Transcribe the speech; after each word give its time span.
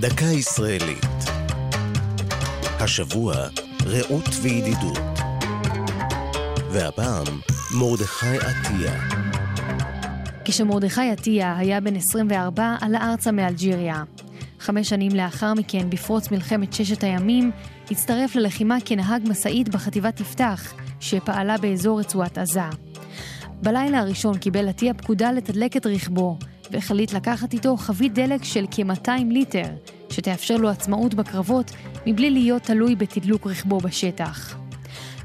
דקה 0.00 0.24
ישראלית. 0.24 1.06
השבוע, 2.80 3.34
רעות 3.86 4.28
וידידות. 4.42 4.98
והפעם, 6.72 7.26
מרדכי 7.78 8.36
עטיה. 8.36 9.00
כשמרדכי 10.44 11.10
עטיה 11.10 11.56
היה 11.56 11.80
בן 11.80 11.96
24, 11.96 12.76
עלה 12.80 13.10
ארצה 13.10 13.32
מאלג'יריה. 13.32 14.02
חמש 14.60 14.88
שנים 14.88 15.12
לאחר 15.14 15.54
מכן, 15.54 15.90
בפרוץ 15.90 16.30
מלחמת 16.30 16.72
ששת 16.72 17.04
הימים, 17.04 17.50
הצטרף 17.90 18.36
ללחימה 18.36 18.76
כנהג 18.84 19.28
משאית 19.28 19.68
בחטיבת 19.68 20.20
יפתח, 20.20 20.74
שפעלה 21.00 21.58
באזור 21.58 22.00
רצועת 22.00 22.38
עזה. 22.38 22.60
בלילה 23.62 23.98
הראשון 23.98 24.38
קיבל 24.38 24.68
עטיה 24.68 24.94
פקודה 24.94 25.32
לתדלק 25.32 25.76
את 25.76 25.86
רכבו, 25.86 26.38
והחליט 26.70 27.12
לקחת 27.12 27.52
איתו 27.52 27.76
חבית 27.76 28.14
דלק 28.14 28.44
של 28.44 28.66
כ-200 28.70 29.10
ליטר, 29.30 29.68
שתאפשר 30.10 30.56
לו 30.56 30.68
עצמאות 30.68 31.14
בקרבות 31.14 31.70
מבלי 32.06 32.30
להיות 32.30 32.62
תלוי 32.62 32.96
בתדלוק 32.96 33.46
רכבו 33.46 33.78
בשטח. 33.78 34.56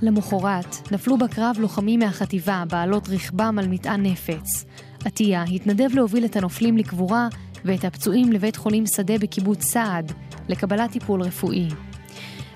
למחרת 0.02 0.92
נפלו 0.92 1.18
בקרב 1.18 1.56
לוחמים 1.60 2.00
מהחטיבה 2.00 2.64
בעלות 2.70 3.10
רכבם 3.10 3.60
על 3.60 3.68
מטען 3.68 4.06
נפץ. 4.06 4.66
עטיה 5.06 5.44
התנדב 5.44 5.96
להוביל 5.96 6.26
את 6.26 6.36
הנופלים 6.36 6.78
לקבורה 6.78 7.28
ואת 7.66 7.86
הפצועים 7.86 8.32
לבית 8.32 8.56
חולים 8.56 8.88
שדה 8.88 9.18
בקיבוץ 9.18 9.64
סעד 9.64 10.12
לקבלת 10.50 10.92
טיפול 10.92 11.22
רפואי. 11.22 11.68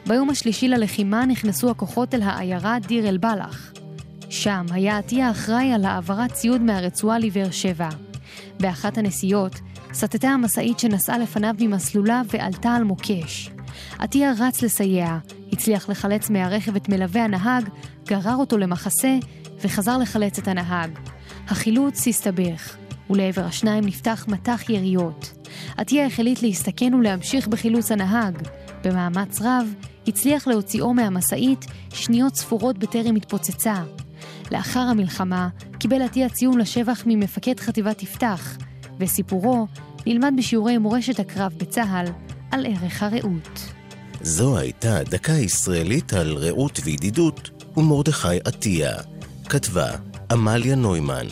ביום 0.08 0.30
השלישי 0.30 0.68
ללחימה 0.68 1.26
נכנסו 1.26 1.70
הכוחות 1.70 2.14
אל 2.14 2.22
העיירה 2.22 2.78
דיר 2.80 3.10
אל-בלח. 3.10 3.74
שם 4.30 4.66
היה 4.72 4.98
עטיה 4.98 5.32
אחראי 5.32 5.74
על 5.74 5.86
העברת 5.86 6.32
ציוד 6.32 6.62
מהרצועה 6.62 7.20
לבאר 7.20 7.52
שבע. 7.52 7.90
באחת 8.60 8.98
הנסיעות 8.98 9.60
סטתה 9.94 10.28
המשאית 10.28 10.80
שנסעה 10.80 11.18
לפניו 11.18 11.56
ממסלולה 11.60 12.22
ועלתה 12.32 12.74
על 12.74 12.84
מוקש. 12.84 13.50
עטיה 14.00 14.34
רץ 14.40 14.62
לסייע, 14.62 15.18
הצליח 15.52 15.90
לחלץ 15.90 16.30
מהרכב 16.30 16.76
את 16.76 16.90
מלווה 16.90 17.24
הנהג, 17.24 17.70
גרר 18.06 18.36
אותו 18.36 18.58
למחסה 18.58 19.18
וחזר 19.62 19.98
לחלץ 19.98 20.40
את 20.40 20.48
הנהג. 20.48 20.90
החילוץ 21.48 22.08
הסתבך, 22.08 22.76
ולעבר 23.10 23.46
השניים 23.46 23.86
נפתח 23.86 24.26
מטח 24.28 24.70
יריות. 24.70 25.34
עטיה 25.78 26.06
החליט 26.06 26.42
להסתכן 26.42 26.94
ולהמשיך 26.94 27.48
בחילוץ 27.48 27.92
הנהג. 27.92 28.38
במאמץ 28.84 29.42
רב 29.42 29.74
הצליח 30.08 30.48
להוציאו 30.48 30.94
מהמשאית 30.94 31.66
שניות 31.94 32.36
ספורות 32.36 32.78
בטרם 32.78 33.16
התפוצצה. 33.16 33.84
לאחר 34.52 34.80
המלחמה 34.80 35.50
קיבל 35.80 36.02
עטיה 36.02 36.30
ציון 36.30 36.58
לשבח 36.58 37.04
ממפקד 37.06 37.60
חטיבת 37.60 38.04
יפתח, 38.04 38.58
וסיפורו 39.00 39.68
נלמד 40.06 40.34
בשיעורי 40.38 40.78
מורשת 40.78 41.20
הקרב 41.20 41.54
בצה"ל 41.58 42.08
על 42.52 42.66
ערך 42.66 43.04
הרעות. 43.04 43.74
זו 44.22 44.58
הייתה 44.58 45.04
דקה 45.04 45.32
ישראלית 45.32 46.14
על 46.14 46.38
רעות 46.38 46.80
וידידות 46.84 47.50
ומרדכי 47.78 48.38
עטיה. 48.46 48.96
כתבה 49.50 49.92
עמליה 50.32 50.76
נוימן, 50.76 51.26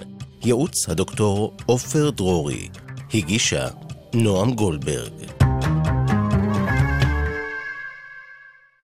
ייעוץ 0.43 0.89
הדוקטור 0.89 1.53
עופר 1.66 2.09
דרורי, 2.09 2.69
הגישה 3.13 3.67
נועם 4.13 4.53
גולדברג. 4.53 5.44